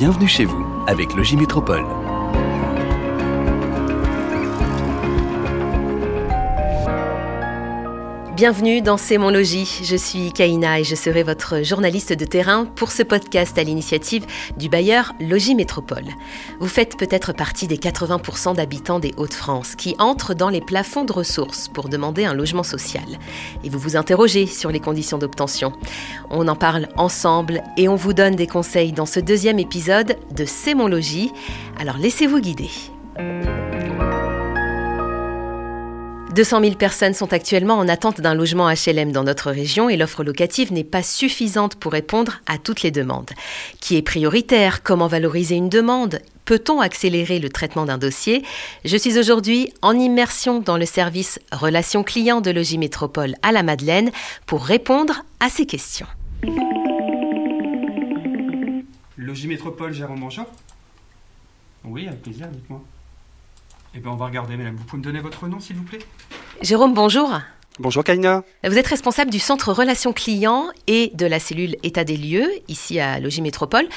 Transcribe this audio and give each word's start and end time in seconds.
Bienvenue 0.00 0.28
chez 0.28 0.46
vous 0.46 0.64
avec 0.86 1.14
Logis 1.14 1.36
Métropole. 1.36 1.84
Bienvenue 8.40 8.80
dans 8.80 8.96
C'est 8.96 9.18
mon 9.18 9.28
logis. 9.28 9.82
Je 9.82 9.96
suis 9.96 10.32
Kaina 10.32 10.80
et 10.80 10.84
je 10.84 10.94
serai 10.94 11.24
votre 11.24 11.62
journaliste 11.62 12.14
de 12.14 12.24
terrain 12.24 12.64
pour 12.64 12.90
ce 12.90 13.02
podcast 13.02 13.58
à 13.58 13.62
l'initiative 13.62 14.24
du 14.56 14.70
bailleur 14.70 15.12
Logis 15.20 15.54
Métropole. 15.54 16.06
Vous 16.58 16.66
faites 16.66 16.96
peut-être 16.96 17.34
partie 17.34 17.66
des 17.66 17.76
80% 17.76 18.56
d'habitants 18.56 18.98
des 18.98 19.12
Hauts-de-France 19.18 19.74
qui 19.76 19.94
entrent 19.98 20.32
dans 20.32 20.48
les 20.48 20.62
plafonds 20.62 21.04
de 21.04 21.12
ressources 21.12 21.68
pour 21.68 21.90
demander 21.90 22.24
un 22.24 22.32
logement 22.32 22.62
social. 22.62 23.04
Et 23.62 23.68
vous 23.68 23.78
vous 23.78 23.96
interrogez 23.98 24.46
sur 24.46 24.70
les 24.70 24.80
conditions 24.80 25.18
d'obtention. 25.18 25.74
On 26.30 26.48
en 26.48 26.56
parle 26.56 26.88
ensemble 26.96 27.62
et 27.76 27.88
on 27.88 27.96
vous 27.96 28.14
donne 28.14 28.36
des 28.36 28.46
conseils 28.46 28.92
dans 28.92 29.04
ce 29.04 29.20
deuxième 29.20 29.58
épisode 29.58 30.16
de 30.34 30.46
C'est 30.46 30.72
mon 30.72 30.88
logis. 30.88 31.30
Alors 31.78 31.98
laissez-vous 31.98 32.40
guider. 32.40 32.70
200 36.40 36.62
000 36.62 36.74
personnes 36.76 37.12
sont 37.12 37.34
actuellement 37.34 37.74
en 37.74 37.86
attente 37.86 38.22
d'un 38.22 38.32
logement 38.32 38.72
HLM 38.72 39.12
dans 39.12 39.24
notre 39.24 39.50
région 39.50 39.90
et 39.90 39.98
l'offre 39.98 40.24
locative 40.24 40.72
n'est 40.72 40.84
pas 40.84 41.02
suffisante 41.02 41.74
pour 41.74 41.92
répondre 41.92 42.40
à 42.46 42.56
toutes 42.56 42.80
les 42.80 42.90
demandes. 42.90 43.28
Qui 43.78 43.96
est 43.96 44.02
prioritaire? 44.02 44.82
Comment 44.82 45.06
valoriser 45.06 45.56
une 45.56 45.68
demande? 45.68 46.22
Peut-on 46.46 46.80
accélérer 46.80 47.40
le 47.40 47.50
traitement 47.50 47.84
d'un 47.84 47.98
dossier? 47.98 48.42
Je 48.86 48.96
suis 48.96 49.18
aujourd'hui 49.18 49.70
en 49.82 49.92
immersion 49.92 50.60
dans 50.60 50.78
le 50.78 50.86
service 50.86 51.38
Relations 51.52 52.04
clients 52.04 52.40
de 52.40 52.50
Logis 52.50 52.78
Métropole 52.78 53.34
à 53.42 53.52
la 53.52 53.62
Madeleine 53.62 54.10
pour 54.46 54.64
répondre 54.64 55.22
à 55.40 55.50
ces 55.50 55.66
questions. 55.66 56.06
Logis 59.18 59.46
Métropole, 59.46 59.92
Jérôme, 59.92 60.20
bonjour. 60.20 60.46
Oui, 61.84 62.08
avec 62.08 62.22
plaisir, 62.22 62.46
dites-moi. 62.48 62.82
Eh 63.94 63.98
bien, 63.98 64.12
on 64.12 64.16
va 64.16 64.26
regarder, 64.26 64.56
madame. 64.56 64.76
Vous 64.76 64.84
pouvez 64.84 64.98
me 64.98 65.04
donner 65.04 65.20
votre 65.20 65.48
nom, 65.48 65.58
s'il 65.58 65.76
vous 65.76 65.82
plaît? 65.82 65.98
Jérôme, 66.62 66.94
bonjour. 66.94 67.32
Bonjour, 67.78 68.04
Kaina. 68.04 68.44
Vous 68.62 68.76
êtes 68.76 68.86
responsable 68.86 69.30
du 69.30 69.38
centre 69.38 69.72
Relations 69.72 70.12
Clients 70.12 70.66
et 70.86 71.10
de 71.14 71.26
la 71.26 71.40
cellule 71.40 71.76
État 71.82 72.04
des 72.04 72.16
lieux, 72.16 72.48
ici 72.68 73.00
à 73.00 73.18
Logis 73.18 73.42
Métropole. 73.42 73.88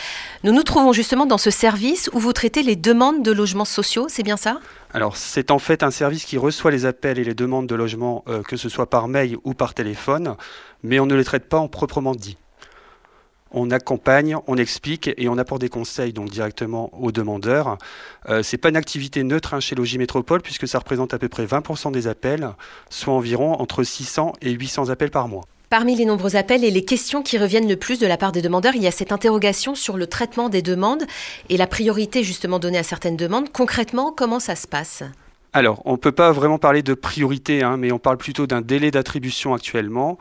Nous 0.44 0.53
nous 0.53 0.63
trouvons 0.63 0.94
justement 0.94 1.25
dans 1.25 1.38
ce 1.38 1.52
service 1.52 2.09
où 2.13 2.19
vous 2.19 2.33
traitez 2.33 2.63
les 2.63 2.75
demandes 2.75 3.23
de 3.23 3.31
logements 3.31 3.66
sociaux, 3.66 4.05
c'est 4.09 4.23
bien 4.23 4.38
ça? 4.38 4.61
Alors, 4.94 5.17
c'est 5.17 5.52
en 5.52 5.59
fait 5.59 5.83
un 5.83 5.91
service 5.91 6.23
qui 6.23 6.38
reçoit 6.38 6.72
les 6.72 6.85
appels 6.85 7.19
et 7.19 7.23
les 7.23 7.33
demandes 7.33 7.67
de 7.67 7.75
logement, 7.75 8.23
euh, 8.30 8.41
que 8.41 8.57
ce 8.57 8.69
soit 8.69 8.89
par 8.89 9.07
mail 9.07 9.38
ou 9.44 9.53
par 9.53 9.73
téléphone, 9.73 10.38
mais 10.81 11.00
on 11.00 11.05
ne 11.05 11.16
les 11.16 11.25
traite 11.25 11.50
pas 11.50 11.57
en 11.57 11.67
proprement 11.67 12.16
dit 12.16 12.38
on 13.53 13.71
accompagne, 13.71 14.35
on 14.47 14.57
explique 14.57 15.11
et 15.17 15.29
on 15.29 15.37
apporte 15.37 15.61
des 15.61 15.69
conseils 15.69 16.13
donc 16.13 16.29
directement 16.29 16.89
aux 16.99 17.11
demandeurs. 17.11 17.77
Euh, 18.29 18.43
c'est 18.43 18.57
pas 18.57 18.69
une 18.69 18.75
activité 18.75 19.23
neutre 19.23 19.53
hein, 19.53 19.59
chez 19.59 19.75
Logis 19.75 19.97
Métropole 19.97 20.41
puisque 20.41 20.67
ça 20.67 20.79
représente 20.79 21.13
à 21.13 21.19
peu 21.19 21.29
près 21.29 21.45
20% 21.45 21.91
des 21.91 22.07
appels, 22.07 22.49
soit 22.89 23.13
environ 23.13 23.53
entre 23.53 23.83
600 23.83 24.33
et 24.41 24.51
800 24.51 24.89
appels 24.89 25.11
par 25.11 25.27
mois. 25.27 25.43
Parmi 25.69 25.95
les 25.95 26.05
nombreux 26.05 26.35
appels 26.35 26.63
et 26.63 26.69
les 26.69 26.85
questions 26.85 27.23
qui 27.23 27.39
reviennent 27.39 27.67
le 27.67 27.77
plus 27.77 27.97
de 27.99 28.05
la 28.05 28.17
part 28.17 28.31
des 28.31 28.43
demandeurs, 28.43 28.75
il 28.75 28.83
y 28.83 28.87
a 28.87 28.91
cette 28.91 29.11
interrogation 29.11 29.73
sur 29.73 29.97
le 29.97 30.05
traitement 30.05 30.49
des 30.49 30.61
demandes 30.61 31.03
et 31.49 31.57
la 31.57 31.65
priorité 31.65 32.23
justement 32.23 32.59
donnée 32.59 32.77
à 32.77 32.83
certaines 32.83 33.17
demandes. 33.17 33.51
Concrètement, 33.51 34.13
comment 34.15 34.39
ça 34.39 34.55
se 34.55 34.67
passe? 34.67 35.03
Alors, 35.55 35.83
on 35.85 35.91
ne 35.91 35.97
peut 35.97 36.11
pas 36.11 36.31
vraiment 36.31 36.57
parler 36.57 36.81
de 36.81 36.95
priorité, 36.95 37.61
hein, 37.61 37.77
mais 37.77 37.91
on 37.91 37.99
parle 37.99 38.17
plutôt 38.17 38.47
d'un 38.47 38.61
délai 38.61 38.89
d'attribution 38.89 39.53
actuellement. 39.53 40.17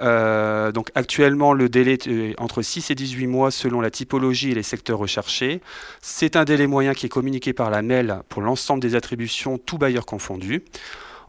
Euh, 0.00 0.70
donc 0.70 0.92
actuellement, 0.94 1.52
le 1.52 1.68
délai 1.68 1.98
est 2.06 2.40
entre 2.40 2.62
6 2.62 2.92
et 2.92 2.94
18 2.94 3.26
mois 3.26 3.50
selon 3.50 3.80
la 3.80 3.90
typologie 3.90 4.52
et 4.52 4.54
les 4.54 4.62
secteurs 4.62 4.98
recherchés. 4.98 5.60
C'est 6.02 6.36
un 6.36 6.44
délai 6.44 6.68
moyen 6.68 6.94
qui 6.94 7.06
est 7.06 7.08
communiqué 7.08 7.52
par 7.52 7.70
la 7.70 7.82
MEL 7.82 8.20
pour 8.28 8.42
l'ensemble 8.42 8.80
des 8.80 8.94
attributions, 8.94 9.58
tout 9.58 9.76
bailleur 9.76 10.06
confondu. 10.06 10.62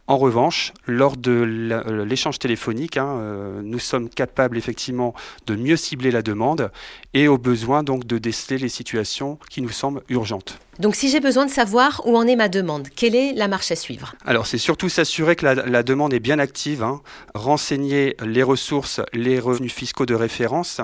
En 0.09 0.17
revanche, 0.17 0.73
lors 0.85 1.17
de 1.17 1.31
euh, 1.31 2.05
l'échange 2.05 2.39
téléphonique, 2.39 2.95
hein, 2.95 3.17
euh, 3.19 3.61
nous 3.61 3.77
sommes 3.77 4.07
capables 4.07 4.57
effectivement 4.57 5.13
de 5.47 5.55
mieux 5.57 5.75
cibler 5.75 6.11
la 6.11 6.21
demande 6.21 6.71
et 7.13 7.27
au 7.27 7.37
besoin 7.37 7.83
donc 7.83 8.05
de 8.05 8.17
déceler 8.17 8.57
les 8.57 8.69
situations 8.69 9.37
qui 9.49 9.61
nous 9.61 9.69
semblent 9.69 10.03
urgentes. 10.07 10.59
Donc 10.79 10.95
si 10.95 11.09
j'ai 11.09 11.19
besoin 11.19 11.47
de 11.47 11.51
savoir 11.51 12.03
où 12.05 12.15
en 12.15 12.27
est 12.27 12.35
ma 12.35 12.49
demande, 12.49 12.89
quelle 12.95 13.15
est 13.15 13.33
la 13.33 13.47
marche 13.47 13.71
à 13.71 13.75
suivre? 13.75 14.13
Alors 14.25 14.45
c'est 14.45 14.59
surtout 14.59 14.89
s'assurer 14.89 15.35
que 15.35 15.45
la, 15.45 15.81
demande 15.81 16.13
est 16.13 16.19
bien 16.19 16.37
active, 16.37 16.83
hein. 16.83 17.01
renseigner 17.33 18.15
les 18.23 18.43
ressources, 18.43 19.01
les 19.11 19.39
revenus 19.39 19.73
fiscaux 19.73 20.05
de 20.05 20.13
référence, 20.13 20.81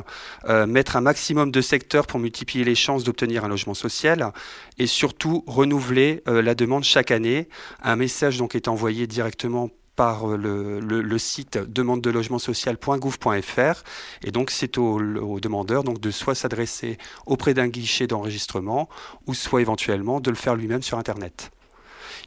euh, 0.50 0.66
mettre 0.66 0.96
un 0.96 1.02
maximum 1.02 1.52
de 1.52 1.62
secteurs 1.62 2.08
pour 2.08 2.20
multiplier 2.20 2.66
les 2.66 2.74
chances 2.74 3.04
d'obtenir 3.04 3.46
un 3.46 3.48
logement 3.48 3.76
social 3.76 4.32
et 4.80 4.88
surtout 4.88 5.44
renouveler 5.46 6.24
euh, 6.28 6.42
la 6.42 6.56
demande 6.56 6.84
chaque 6.84 7.12
année. 7.12 7.48
Un 7.84 7.96
message 7.96 8.40
donc 8.40 8.56
est 8.56 8.68
envoyé 8.68 9.06
directement 9.14 9.70
par 9.96 10.28
euh, 10.30 10.80
le, 10.82 11.18
site 11.18 11.58
demande 11.58 12.02
de 12.02 12.10
logement 12.10 12.40
social.gouv.fr 12.40 13.84
et 14.24 14.32
donc 14.32 14.50
c'est 14.50 14.78
au, 14.78 15.00
au, 15.00 15.40
demandeur 15.40 15.84
donc 15.84 16.00
de 16.00 16.12
soit 16.12 16.36
s'adresser 16.36 16.98
auprès 17.26 17.54
d'un 17.54 17.68
guichet 17.68 18.08
d'enregistrement 18.08 18.90
ou 19.28 19.34
soit 19.34 19.62
éventuellement 19.62 20.20
de 20.20 20.30
le 20.30 20.36
faire 20.36 20.56
lui-même 20.56 20.82
sur 20.82 20.98
internet. 20.98 21.52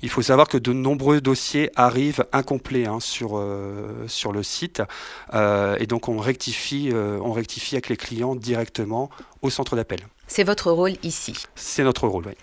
Il 0.02 0.10
faut 0.10 0.22
savoir 0.22 0.46
que 0.46 0.58
de 0.58 0.72
nombreux 0.72 1.20
dossiers 1.20 1.70
arrivent 1.74 2.26
incomplets 2.32 2.86
hein, 2.86 3.00
sur, 3.00 3.32
euh, 3.34 4.06
sur 4.06 4.30
le 4.30 4.42
site 4.42 4.82
euh, 5.32 5.76
et 5.80 5.86
donc 5.86 6.08
on 6.08 6.18
rectifie, 6.18 6.92
on 6.94 7.32
rectifie 7.32 7.74
avec 7.74 7.88
les 7.88 7.96
clients 7.96 8.36
directement 8.36 9.10
au 9.42 9.50
centre 9.50 9.74
d'appel. 9.74 10.06
C'est 10.28 10.44
votre 10.44 10.70
rôle 10.70 10.94
ici 11.02 11.34
C'est 11.54 11.84
notre 11.84 12.06
rôle, 12.06 12.26
oui. 12.26 12.34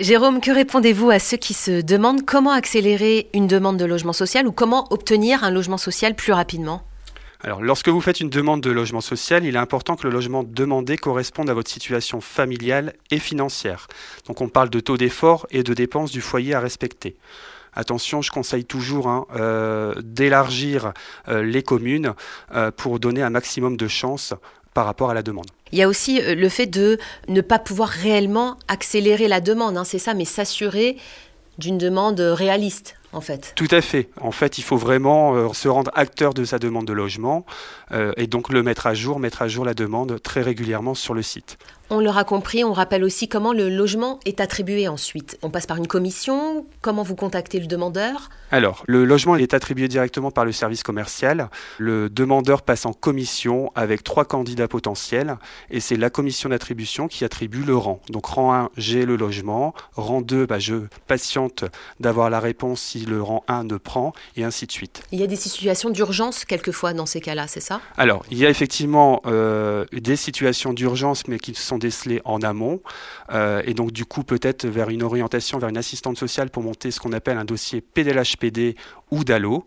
Jérôme, 0.00 0.40
que 0.40 0.50
répondez-vous 0.50 1.10
à 1.10 1.20
ceux 1.20 1.36
qui 1.36 1.54
se 1.54 1.80
demandent 1.80 2.24
comment 2.24 2.50
accélérer 2.50 3.28
une 3.32 3.46
demande 3.46 3.76
de 3.76 3.84
logement 3.84 4.12
social 4.12 4.48
ou 4.48 4.50
comment 4.50 4.92
obtenir 4.92 5.44
un 5.44 5.52
logement 5.52 5.78
social 5.78 6.16
plus 6.16 6.32
rapidement? 6.32 6.82
Alors, 7.44 7.62
lorsque 7.62 7.88
vous 7.88 8.00
faites 8.00 8.18
une 8.18 8.28
demande 8.28 8.60
de 8.60 8.72
logement 8.72 9.00
social, 9.00 9.44
il 9.44 9.54
est 9.54 9.58
important 9.58 9.94
que 9.94 10.08
le 10.08 10.12
logement 10.12 10.42
demandé 10.42 10.96
corresponde 10.96 11.48
à 11.48 11.54
votre 11.54 11.70
situation 11.70 12.20
familiale 12.20 12.94
et 13.12 13.20
financière. 13.20 13.86
Donc, 14.26 14.40
on 14.40 14.48
parle 14.48 14.68
de 14.68 14.80
taux 14.80 14.96
d'effort 14.96 15.46
et 15.52 15.62
de 15.62 15.74
dépenses 15.74 16.10
du 16.10 16.20
foyer 16.20 16.54
à 16.54 16.60
respecter. 16.60 17.16
Attention, 17.72 18.20
je 18.20 18.32
conseille 18.32 18.64
toujours 18.64 19.08
hein, 19.08 19.26
euh, 19.36 19.94
d'élargir 20.02 20.92
euh, 21.28 21.42
les 21.42 21.62
communes 21.62 22.14
euh, 22.52 22.72
pour 22.72 22.98
donner 22.98 23.22
un 23.22 23.30
maximum 23.30 23.76
de 23.76 23.86
chances 23.86 24.34
par 24.74 24.84
rapport 24.84 25.10
à 25.10 25.14
la 25.14 25.22
demande. 25.22 25.46
Il 25.72 25.78
y 25.78 25.82
a 25.82 25.88
aussi 25.88 26.20
euh, 26.20 26.34
le 26.34 26.48
fait 26.48 26.66
de 26.66 26.98
ne 27.28 27.40
pas 27.40 27.58
pouvoir 27.58 27.88
réellement 27.88 28.58
accélérer 28.68 29.28
la 29.28 29.40
demande, 29.40 29.76
hein, 29.76 29.84
c'est 29.84 29.98
ça, 29.98 30.14
mais 30.14 30.24
s'assurer 30.24 30.96
d'une 31.58 31.78
demande 31.78 32.20
réaliste 32.20 32.96
en 33.14 33.20
fait. 33.20 33.52
Tout 33.54 33.68
à 33.70 33.80
fait. 33.80 34.08
En 34.20 34.32
fait, 34.32 34.58
il 34.58 34.62
faut 34.62 34.76
vraiment 34.76 35.34
euh, 35.34 35.52
se 35.52 35.68
rendre 35.68 35.90
acteur 35.94 36.34
de 36.34 36.44
sa 36.44 36.58
demande 36.58 36.86
de 36.86 36.92
logement 36.92 37.46
euh, 37.92 38.12
et 38.16 38.26
donc 38.26 38.50
le 38.50 38.62
mettre 38.62 38.86
à 38.86 38.94
jour, 38.94 39.20
mettre 39.20 39.42
à 39.42 39.48
jour 39.48 39.64
la 39.64 39.74
demande 39.74 40.20
très 40.22 40.42
régulièrement 40.42 40.94
sur 40.94 41.14
le 41.14 41.22
site. 41.22 41.58
On 41.90 42.00
l'aura 42.00 42.24
compris, 42.24 42.64
on 42.64 42.72
rappelle 42.72 43.04
aussi 43.04 43.28
comment 43.28 43.52
le 43.52 43.68
logement 43.68 44.18
est 44.24 44.40
attribué 44.40 44.88
ensuite. 44.88 45.38
On 45.42 45.50
passe 45.50 45.66
par 45.66 45.76
une 45.76 45.86
commission, 45.86 46.66
comment 46.80 47.02
vous 47.02 47.14
contactez 47.14 47.60
le 47.60 47.66
demandeur? 47.66 48.30
Alors, 48.50 48.84
le 48.86 49.04
logement 49.04 49.36
est 49.36 49.52
attribué 49.52 49.86
directement 49.86 50.30
par 50.30 50.46
le 50.46 50.52
service 50.52 50.82
commercial. 50.82 51.50
Le 51.78 52.08
demandeur 52.08 52.62
passe 52.62 52.86
en 52.86 52.94
commission 52.94 53.70
avec 53.74 54.02
trois 54.02 54.24
candidats 54.24 54.68
potentiels 54.68 55.36
et 55.70 55.80
c'est 55.80 55.96
la 55.96 56.08
commission 56.08 56.48
d'attribution 56.48 57.06
qui 57.06 57.24
attribue 57.24 57.64
le 57.64 57.76
rang. 57.76 58.00
Donc 58.08 58.26
rang 58.26 58.54
1, 58.54 58.70
j'ai 58.78 59.04
le 59.04 59.16
logement, 59.16 59.74
rang 59.94 60.22
2, 60.22 60.46
bah, 60.46 60.58
je 60.58 60.76
patiente 61.06 61.64
d'avoir 62.00 62.30
la 62.30 62.40
réponse 62.40 62.80
si 62.80 63.04
le 63.04 63.20
rang 63.22 63.44
1 63.48 63.64
ne 63.64 63.76
prend, 63.76 64.12
et 64.36 64.44
ainsi 64.44 64.66
de 64.66 64.72
suite. 64.72 65.02
Il 65.12 65.20
y 65.20 65.22
a 65.22 65.26
des 65.26 65.36
situations 65.36 65.90
d'urgence 65.90 66.44
quelquefois 66.44 66.92
dans 66.92 67.06
ces 67.06 67.20
cas-là, 67.20 67.46
c'est 67.46 67.60
ça? 67.60 67.80
Alors, 67.96 68.24
il 68.30 68.38
y 68.38 68.46
a 68.46 68.50
effectivement 68.50 69.20
euh, 69.26 69.84
des 69.92 70.16
situations 70.16 70.72
d'urgence, 70.72 71.26
mais 71.28 71.38
qui 71.38 71.54
sont 71.54 71.73
décelées 71.78 72.20
en 72.24 72.40
amont, 72.42 72.80
euh, 73.32 73.62
et 73.64 73.74
donc 73.74 73.92
du 73.92 74.04
coup 74.04 74.24
peut-être 74.24 74.66
vers 74.66 74.90
une 74.90 75.02
orientation, 75.02 75.58
vers 75.58 75.68
une 75.68 75.76
assistante 75.76 76.18
sociale 76.18 76.50
pour 76.50 76.62
monter 76.62 76.90
ce 76.90 77.00
qu'on 77.00 77.12
appelle 77.12 77.38
un 77.38 77.44
dossier 77.44 77.80
PDLHPD 77.80 78.76
ou 79.10 79.24
DALO, 79.24 79.66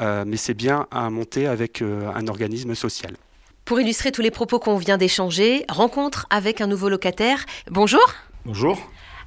euh, 0.00 0.24
mais 0.26 0.36
c'est 0.36 0.54
bien 0.54 0.86
à 0.90 1.10
monter 1.10 1.46
avec 1.46 1.82
un 1.82 2.26
organisme 2.28 2.74
social. 2.74 3.16
Pour 3.64 3.80
illustrer 3.80 4.10
tous 4.10 4.22
les 4.22 4.30
propos 4.30 4.58
qu'on 4.58 4.78
vient 4.78 4.98
d'échanger, 4.98 5.64
rencontre 5.68 6.26
avec 6.30 6.60
un 6.60 6.66
nouveau 6.66 6.88
locataire. 6.88 7.44
Bonjour. 7.70 8.14
Bonjour. 8.44 8.78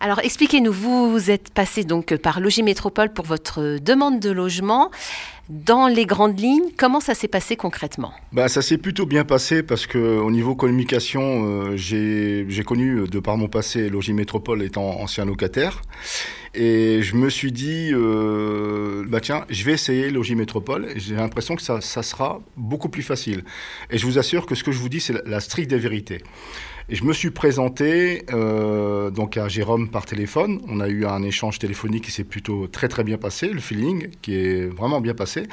Alors 0.03 0.19
expliquez-nous, 0.19 0.73
vous 0.73 1.31
êtes 1.31 1.53
passé 1.53 1.85
donc 1.85 2.17
par 2.17 2.41
Logis 2.41 2.61
Métropole 2.61 3.13
pour 3.13 3.23
votre 3.23 3.77
demande 3.79 4.19
de 4.19 4.31
logement. 4.31 4.91
Dans 5.47 5.87
les 5.87 6.05
grandes 6.05 6.37
lignes, 6.37 6.71
comment 6.77 6.99
ça 6.99 7.13
s'est 7.13 7.29
passé 7.29 7.55
concrètement? 7.55 8.13
Bah, 8.33 8.49
Ça 8.49 8.61
s'est 8.61 8.77
plutôt 8.77 9.05
bien 9.05 9.23
passé 9.23 9.63
parce 9.63 9.87
que 9.87 9.97
au 9.97 10.29
niveau 10.29 10.55
communication, 10.55 11.45
euh, 11.45 11.77
j'ai 11.77 12.63
connu 12.65 13.07
de 13.07 13.19
par 13.21 13.37
mon 13.37 13.47
passé 13.47 13.87
Logis 13.87 14.11
Métropole 14.11 14.61
étant 14.63 14.99
ancien 14.99 15.23
locataire. 15.23 15.81
Et 16.53 17.01
je 17.01 17.15
me 17.15 17.29
suis 17.29 17.53
dit, 17.53 17.91
euh, 17.93 19.05
bah 19.07 19.21
tiens, 19.21 19.45
je 19.49 19.63
vais 19.63 19.71
essayer 19.71 20.09
Logis 20.09 20.35
Métropole. 20.35 20.89
J'ai 20.97 21.15
l'impression 21.15 21.55
que 21.55 21.61
ça, 21.61 21.79
ça, 21.79 22.03
sera 22.03 22.41
beaucoup 22.57 22.89
plus 22.89 23.03
facile. 23.03 23.45
Et 23.89 23.97
je 23.97 24.05
vous 24.05 24.19
assure 24.19 24.45
que 24.45 24.53
ce 24.53 24.65
que 24.65 24.73
je 24.73 24.79
vous 24.79 24.89
dis, 24.89 24.99
c'est 24.99 25.13
la, 25.13 25.21
la 25.25 25.39
stricte 25.39 25.69
des 25.69 25.79
vérités. 25.79 26.21
Et 26.89 26.95
je 26.95 27.05
me 27.05 27.13
suis 27.13 27.29
présenté 27.29 28.25
euh, 28.33 29.09
donc 29.09 29.37
à 29.37 29.47
Jérôme 29.47 29.89
par 29.89 30.05
téléphone. 30.05 30.59
On 30.67 30.81
a 30.81 30.89
eu 30.89 31.05
un 31.05 31.23
échange 31.23 31.57
téléphonique 31.57 32.05
qui 32.05 32.11
s'est 32.11 32.25
plutôt 32.25 32.67
très 32.67 32.89
très 32.89 33.05
bien 33.05 33.17
passé, 33.17 33.47
le 33.47 33.61
feeling 33.61 34.09
qui 34.21 34.35
est 34.35 34.65
vraiment 34.65 34.99
bien 34.99 35.13
passé. 35.13 35.43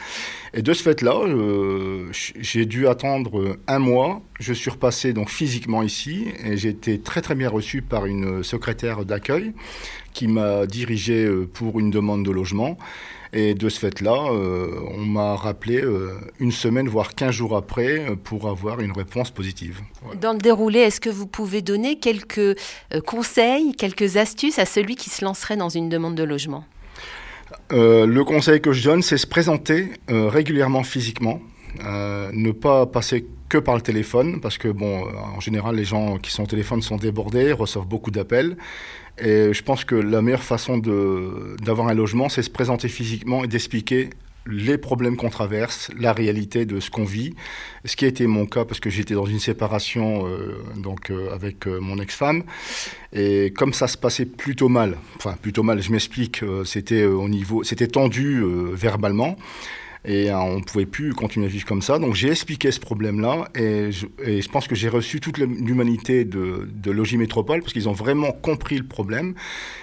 Et 0.54 0.62
de 0.62 0.72
ce 0.72 0.82
fait-là, 0.82 1.14
euh, 1.24 2.08
j'ai 2.12 2.66
dû 2.66 2.88
attendre 2.88 3.56
un 3.68 3.78
mois. 3.78 4.22
Je 4.40 4.52
suis 4.52 4.70
repassé 4.70 5.12
donc 5.12 5.30
physiquement 5.30 5.82
ici 5.82 6.26
et 6.44 6.56
j'ai 6.56 6.70
été 6.70 6.98
très 6.98 7.20
très 7.20 7.36
bien 7.36 7.48
reçu 7.48 7.80
par 7.80 8.06
une 8.06 8.42
secrétaire 8.42 9.04
d'accueil 9.04 9.52
qui 10.12 10.26
m'a 10.26 10.66
dirigé 10.66 11.24
euh, 11.24 11.48
pour 11.52 11.78
une 11.78 11.90
demande 11.90 12.24
de 12.24 12.30
logement. 12.32 12.76
Et 13.32 13.54
de 13.54 13.68
ce 13.68 13.78
fait-là, 13.78 14.32
euh, 14.32 14.68
on 14.92 15.04
m'a 15.04 15.36
rappelé 15.36 15.80
euh, 15.80 16.18
une 16.40 16.50
semaine, 16.50 16.88
voire 16.88 17.14
15 17.14 17.30
jours 17.30 17.56
après, 17.56 18.00
euh, 18.00 18.16
pour 18.16 18.48
avoir 18.48 18.80
une 18.80 18.90
réponse 18.90 19.30
positive. 19.30 19.80
Dans 20.20 20.32
le 20.32 20.38
déroulé, 20.38 20.80
est-ce 20.80 21.00
que 21.00 21.10
vous 21.10 21.28
pouvez 21.28 21.62
donner 21.62 21.98
quelques 21.98 22.58
conseils, 23.06 23.72
quelques 23.74 24.16
astuces 24.16 24.58
à 24.58 24.64
celui 24.64 24.96
qui 24.96 25.10
se 25.10 25.24
lancerait 25.24 25.56
dans 25.56 25.68
une 25.68 25.88
demande 25.88 26.16
de 26.16 26.24
logement? 26.24 26.64
Le 27.70 28.22
conseil 28.22 28.60
que 28.60 28.72
je 28.72 28.84
donne, 28.84 29.02
c'est 29.02 29.18
se 29.18 29.26
présenter 29.26 29.90
régulièrement 30.08 30.84
physiquement, 30.84 31.40
ne 31.82 32.52
pas 32.52 32.86
passer 32.86 33.26
que 33.48 33.58
par 33.58 33.74
le 33.74 33.80
téléphone, 33.80 34.40
parce 34.40 34.56
que 34.58 34.68
bon, 34.68 35.04
en 35.36 35.40
général, 35.40 35.74
les 35.74 35.84
gens 35.84 36.18
qui 36.18 36.30
sont 36.30 36.44
au 36.44 36.46
téléphone 36.46 36.82
sont 36.82 36.96
débordés, 36.96 37.52
reçoivent 37.52 37.86
beaucoup 37.86 38.12
d'appels. 38.12 38.56
Et 39.18 39.52
je 39.52 39.62
pense 39.62 39.84
que 39.84 39.94
la 39.94 40.22
meilleure 40.22 40.42
façon 40.42 40.78
d'avoir 40.78 41.88
un 41.88 41.94
logement, 41.94 42.28
c'est 42.28 42.42
se 42.42 42.50
présenter 42.50 42.88
physiquement 42.88 43.44
et 43.44 43.48
d'expliquer 43.48 44.10
les 44.46 44.78
problèmes 44.78 45.16
qu'on 45.16 45.30
traverse, 45.30 45.90
la 45.98 46.12
réalité 46.12 46.64
de 46.64 46.80
ce 46.80 46.90
qu'on 46.90 47.04
vit. 47.04 47.34
Ce 47.84 47.96
qui 47.96 48.04
a 48.04 48.08
été 48.08 48.26
mon 48.26 48.46
cas 48.46 48.64
parce 48.64 48.80
que 48.80 48.90
j'étais 48.90 49.14
dans 49.14 49.26
une 49.26 49.38
séparation 49.38 50.26
euh, 50.26 50.62
donc 50.76 51.10
euh, 51.10 51.32
avec 51.34 51.66
euh, 51.66 51.78
mon 51.80 51.98
ex-femme 51.98 52.44
et 53.12 53.52
comme 53.54 53.72
ça 53.72 53.86
se 53.86 53.96
passait 53.96 54.26
plutôt 54.26 54.68
mal, 54.68 54.96
enfin 55.16 55.36
plutôt 55.40 55.62
mal, 55.62 55.82
je 55.82 55.90
m'explique, 55.92 56.44
c'était 56.64 57.04
au 57.04 57.28
niveau, 57.28 57.64
c'était 57.64 57.88
tendu 57.88 58.42
verbalement. 58.72 59.36
Et 60.04 60.30
euh, 60.30 60.38
on 60.38 60.58
ne 60.58 60.62
pouvait 60.62 60.86
plus 60.86 61.12
continuer 61.12 61.46
à 61.46 61.48
vivre 61.48 61.66
comme 61.66 61.82
ça. 61.82 61.98
Donc 61.98 62.14
j'ai 62.14 62.30
expliqué 62.30 62.70
ce 62.70 62.80
problème-là 62.80 63.48
et 63.54 63.90
je, 63.92 64.48
pense 64.48 64.66
que 64.66 64.74
j'ai 64.74 64.88
reçu 64.88 65.20
toute 65.20 65.38
l'humanité 65.38 66.24
de, 66.24 66.68
de 66.72 66.90
Logis 66.90 67.18
Métropole 67.18 67.60
parce 67.60 67.72
qu'ils 67.72 67.88
ont 67.88 67.92
vraiment 67.92 68.32
compris 68.32 68.78
le 68.78 68.86
problème. 68.86 69.34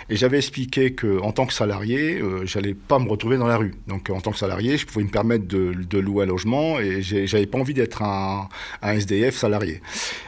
Et 0.10 0.16
j'avais 0.16 0.38
expliqué 0.38 0.94
qu'en 0.94 1.32
tant 1.32 1.46
que 1.46 1.54
salarié, 1.54 2.20
euh, 2.20 2.46
j'allais 2.46 2.74
pas 2.74 2.98
me 3.00 3.10
retrouver 3.10 3.38
dans 3.38 3.48
la 3.48 3.58
rue. 3.58 3.76
Donc 3.88 4.10
en 4.10 4.22
tant 4.22 4.32
que 4.32 4.38
salarié, 4.38 4.78
je 4.78 4.86
pouvais 4.86 5.04
me 5.04 5.10
permettre 5.10 5.48
de, 5.48 5.98
louer 6.00 6.24
un 6.24 6.28
logement 6.28 6.80
et 6.80 7.02
j'avais 7.02 7.46
pas 7.46 7.58
envie 7.58 7.74
d'être 7.74 8.02
un, 8.02 8.50
SDF 8.82 9.36
salarié. 9.36 9.82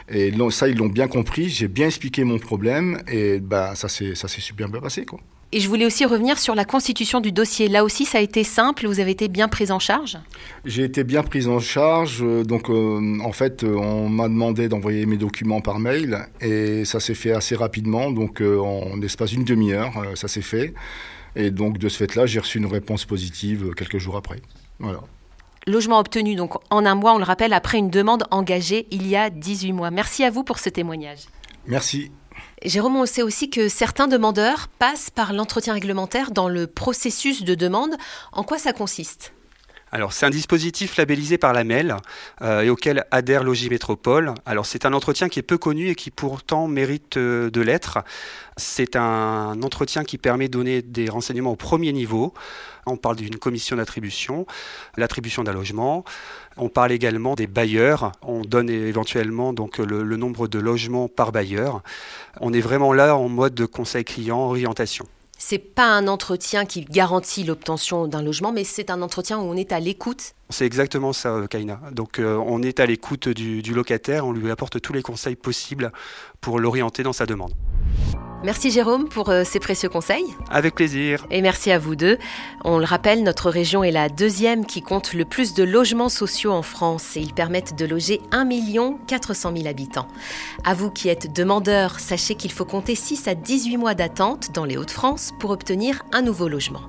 Et 0.09 0.33
ça, 0.49 0.67
ils 0.67 0.77
l'ont 0.77 0.87
bien 0.87 1.07
compris. 1.07 1.49
J'ai 1.49 1.67
bien 1.67 1.87
expliqué 1.87 2.23
mon 2.23 2.39
problème 2.39 3.01
et 3.07 3.39
bah, 3.39 3.75
ça 3.75 3.87
s'est 3.87 4.15
super 4.15 4.69
bien 4.69 4.81
passé. 4.81 5.05
Et 5.51 5.59
je 5.59 5.67
voulais 5.67 5.85
aussi 5.85 6.05
revenir 6.05 6.37
sur 6.37 6.53
la 6.53 6.63
constitution 6.63 7.21
du 7.21 7.31
dossier. 7.31 7.67
Là 7.69 7.83
aussi, 7.83 8.05
ça 8.05 8.19
a 8.19 8.21
été 8.21 8.43
simple. 8.43 8.85
Vous 8.85 8.99
avez 8.99 9.11
été 9.11 9.27
bien 9.27 9.47
pris 9.47 9.71
en 9.71 9.79
charge? 9.79 10.17
J'ai 10.63 10.83
été 10.83 11.03
bien 11.03 11.23
pris 11.23 11.47
en 11.47 11.59
charge. 11.59 12.23
Donc, 12.43 12.69
euh, 12.69 13.17
en 13.23 13.31
fait, 13.31 13.63
euh, 13.63 13.75
on 13.75 14.09
m'a 14.09 14.27
demandé 14.27 14.69
d'envoyer 14.69 15.07
mes 15.07 15.17
documents 15.17 15.61
par 15.61 15.79
mail 15.79 16.27
et 16.39 16.85
ça 16.85 16.99
s'est 16.99 17.15
fait 17.15 17.31
assez 17.31 17.55
rapidement. 17.55 18.11
Donc, 18.11 18.41
euh, 18.41 18.59
en 18.59 19.01
espace 19.01 19.31
d'une 19.31 19.43
demi-heure, 19.43 19.93
ça 20.13 20.27
s'est 20.27 20.43
fait. 20.43 20.75
Et 21.35 21.49
donc, 21.49 21.79
de 21.79 21.89
ce 21.89 21.97
fait-là, 21.97 22.27
j'ai 22.27 22.39
reçu 22.39 22.59
une 22.59 22.67
réponse 22.67 23.05
positive 23.05 23.73
quelques 23.75 23.97
jours 23.97 24.17
après. 24.17 24.41
Voilà. 24.77 24.99
Logement 25.65 25.99
obtenu 25.99 26.35
donc 26.35 26.53
en 26.69 26.85
un 26.85 26.95
mois, 26.95 27.13
on 27.13 27.17
le 27.17 27.23
rappelle, 27.23 27.53
après 27.53 27.77
une 27.77 27.89
demande 27.89 28.23
engagée 28.31 28.87
il 28.91 29.07
y 29.07 29.15
a 29.15 29.29
18 29.29 29.73
mois. 29.73 29.91
Merci 29.91 30.23
à 30.23 30.31
vous 30.31 30.43
pour 30.43 30.57
ce 30.59 30.69
témoignage. 30.69 31.25
Merci. 31.67 32.11
Jérôme, 32.63 32.97
on 32.97 33.05
sait 33.05 33.21
aussi 33.21 33.49
que 33.49 33.69
certains 33.69 34.07
demandeurs 34.07 34.67
passent 34.79 35.09
par 35.09 35.33
l'entretien 35.33 35.73
réglementaire 35.73 36.31
dans 36.31 36.49
le 36.49 36.67
processus 36.67 37.43
de 37.43 37.55
demande. 37.55 37.95
En 38.31 38.43
quoi 38.43 38.57
ça 38.57 38.73
consiste? 38.73 39.33
Alors 39.91 40.13
c'est 40.13 40.25
un 40.25 40.29
dispositif 40.29 40.97
labellisé 40.97 41.39
par 41.39 41.51
la 41.53 41.63
MEL 41.63 41.97
euh, 42.41 42.61
et 42.61 42.69
auquel 42.69 43.05
adhère 43.09 43.43
Logis 43.43 43.69
Métropole. 43.69 44.35
Alors 44.45 44.65
c'est 44.67 44.85
un 44.85 44.93
entretien 44.93 45.29
qui 45.29 45.39
est 45.39 45.43
peu 45.43 45.57
connu 45.57 45.89
et 45.89 45.95
qui 45.95 46.11
pourtant 46.11 46.67
mérite 46.67 47.17
euh, 47.17 47.49
de 47.49 47.61
l'être. 47.61 47.99
C'est 48.55 48.95
un 48.95 49.59
entretien 49.63 50.03
qui 50.03 50.19
permet 50.19 50.47
de 50.47 50.53
donner 50.53 50.81
des 50.83 51.09
renseignements 51.09 51.51
au 51.51 51.55
premier 51.55 51.91
niveau. 51.91 52.33
On 52.85 52.97
parle 52.97 53.15
d'une 53.15 53.37
commission 53.37 53.77
d'attribution, 53.77 54.45
l'attribution 54.95 55.43
d'un 55.43 55.53
logement. 55.53 56.03
On 56.57 56.69
parle 56.69 56.91
également 56.91 57.35
des 57.35 57.47
bailleurs. 57.47 58.11
On 58.21 58.41
donne 58.41 58.69
éventuellement 58.69 59.53
donc 59.53 59.79
le, 59.79 60.03
le 60.03 60.17
nombre 60.17 60.47
de 60.47 60.59
logements 60.59 61.07
par 61.07 61.31
bailleur. 61.31 61.81
On 62.41 62.53
est 62.53 62.61
vraiment 62.61 62.93
là 62.93 63.15
en 63.15 63.27
mode 63.27 63.55
de 63.55 63.65
conseil 63.65 64.03
client, 64.03 64.39
orientation. 64.39 65.05
C'est 65.41 65.57
pas 65.57 65.95
un 65.95 66.09
entretien 66.09 66.65
qui 66.65 66.81
garantit 66.81 67.45
l'obtention 67.45 68.07
d'un 68.07 68.21
logement, 68.21 68.51
mais 68.51 68.65
c'est 68.65 68.89
un 68.89 69.01
entretien 69.01 69.39
où 69.39 69.43
on 69.43 69.55
est 69.55 69.71
à 69.71 69.79
l'écoute. 69.79 70.33
C'est 70.49 70.65
exactement 70.65 71.13
ça, 71.13 71.29
euh, 71.29 71.47
Kaina. 71.47 71.79
Donc 71.93 72.19
euh, 72.19 72.35
on 72.45 72.61
est 72.61 72.81
à 72.81 72.85
l'écoute 72.85 73.29
du, 73.29 73.61
du 73.61 73.73
locataire, 73.73 74.27
on 74.27 74.33
lui 74.33 74.51
apporte 74.51 74.81
tous 74.81 74.91
les 74.91 75.01
conseils 75.01 75.37
possibles 75.37 75.93
pour 76.41 76.59
l'orienter 76.59 77.03
dans 77.03 77.13
sa 77.13 77.25
demande. 77.25 77.53
Merci 78.41 78.71
Jérôme 78.71 79.09
pour 79.09 79.29
euh, 79.29 79.43
ces 79.43 79.59
précieux 79.59 79.89
conseils. 79.89 80.33
Avec 80.49 80.73
plaisir. 80.73 81.27
Et 81.29 81.41
merci 81.41 81.71
à 81.71 81.77
vous 81.77 81.97
deux. 81.97 82.17
On 82.63 82.77
le 82.77 82.85
rappelle, 82.85 83.21
notre 83.21 83.49
région 83.49 83.83
est 83.83 83.91
la 83.91 84.07
deuxième 84.07 84.65
qui 84.65 84.81
compte 84.81 85.13
le 85.13 85.25
plus 85.25 85.53
de 85.53 85.63
logements 85.63 86.07
sociaux 86.07 86.53
en 86.53 86.61
France 86.61 87.17
et 87.17 87.19
ils 87.19 87.33
permettent 87.33 87.75
de 87.77 87.85
loger 87.85 88.21
1 88.31 88.47
400 89.07 89.53
000 89.57 89.67
habitants. 89.67 90.07
À 90.63 90.73
vous 90.73 90.89
qui 90.89 91.09
êtes 91.09 91.33
demandeurs, 91.33 91.99
sachez 91.99 92.35
qu'il 92.35 92.53
faut 92.53 92.63
compter 92.63 92.95
6 92.95 93.27
à 93.27 93.35
18 93.35 93.75
mois 93.75 93.93
d'attente 93.93 94.51
dans 94.53 94.63
les 94.63 94.77
Hauts-de-France 94.77 95.33
pour 95.37 95.49
obtenir 95.49 96.03
un 96.13 96.21
nouveau 96.21 96.47
logement. 96.47 96.81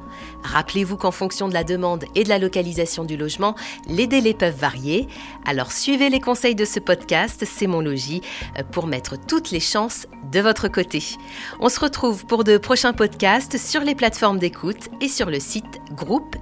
Rappelez-vous 0.43 0.97
qu'en 0.97 1.11
fonction 1.11 1.49
de 1.49 1.55
la 1.55 1.65
demande 1.65 2.05
et 2.15 2.25
de 2.25 2.29
la 2.29 2.39
localisation 2.39 3.05
du 3.05 3.17
logement, 3.17 3.55
les 3.89 4.07
délais 4.07 4.35
peuvent 4.35 4.57
varier. 4.57 5.09
Alors 5.45 5.73
suivez 5.73 6.11
les 6.11 6.21
conseils 6.21 6.55
de 6.55 6.65
ce 6.65 6.79
podcast, 6.81 7.45
C'est 7.45 7.67
mon 7.67 7.81
logis, 7.81 8.23
euh, 8.59 8.63
pour 8.63 8.87
mettre 8.87 9.17
toutes 9.19 9.51
les 9.51 9.61
chances 9.61 10.07
de 10.31 10.41
votre 10.41 10.69
côté. 10.69 11.03
On 11.61 11.69
se 11.69 11.81
retrouve 11.81 12.27
pour 12.27 12.45
de 12.45 12.59
prochains 12.59 12.93
podcasts 12.93 13.59
sur 13.59 13.83
les 13.83 13.95
plateformes 13.95 14.39
d'écoute 14.39 14.89
et 15.01 15.09
sur 15.09 15.31
le 15.31 15.41
site 15.41 15.81
groupe 15.93 16.37